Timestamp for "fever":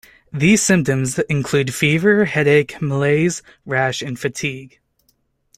1.75-2.25